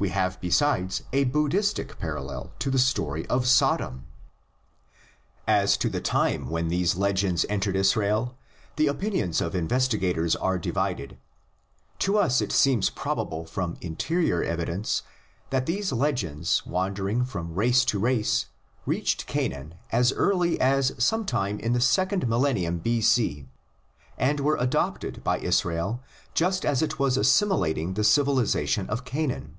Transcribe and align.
We 0.00 0.08
have 0.08 0.40
besides 0.40 1.02
a 1.12 1.24
Buddhistic 1.26 1.98
parallel 1.98 2.52
to 2.60 2.70
the 2.70 2.78
story 2.78 3.26
of 3.26 3.46
Sodom. 3.46 3.96
(Cp. 3.96 4.00
T. 4.00 4.00
Cassel, 4.00 4.00
Mischle 4.00 4.72
Sind 4.72 5.46
had.) 5.58 5.62
As 5.64 5.76
to 5.76 5.88
the 5.90 6.00
time 6.00 6.48
when 6.48 6.68
these 6.68 6.96
legends 6.96 7.44
entered 7.50 7.76
Israel 7.76 8.38
the 8.76 8.86
opinions 8.86 9.42
of 9.42 9.54
investigators 9.54 10.34
are 10.36 10.58
divided; 10.58 11.18
to 11.98 12.16
us 12.16 12.40
it 12.40 12.50
seems 12.50 12.88
probable 12.88 13.44
from 13.44 13.76
interior 13.82 14.42
evidence 14.42 15.02
that 15.50 15.66
these 15.66 15.92
legends 15.92 16.64
wandering 16.64 17.26
from 17.26 17.54
race 17.54 17.84
to 17.84 17.98
race 17.98 18.46
reached 18.86 19.26
Canaan 19.26 19.74
as 19.92 20.14
early 20.14 20.58
as 20.58 20.94
some 20.96 21.26
time 21.26 21.60
in 21.60 21.74
the 21.74 21.78
second 21.78 22.26
millennium 22.26 22.78
B. 22.78 23.02
C. 23.02 23.48
and 24.16 24.40
were 24.40 24.56
adopted 24.56 25.22
by 25.22 25.36
Israel 25.40 26.00
just 26.32 26.64
as 26.64 26.80
it 26.80 26.98
was 26.98 27.18
assimilat 27.18 27.76
ing 27.76 27.92
the 27.92 28.02
civilisation 28.04 28.88
of 28.88 29.04
Canaan. 29.04 29.58